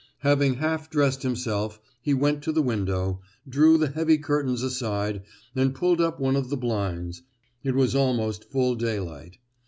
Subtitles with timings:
[0.21, 5.21] Having half dressed himself, he went to the window, drew the heavy curtains aside
[5.55, 7.21] and pulled up one of the blinds,
[7.63, 9.37] it was almost full daylight.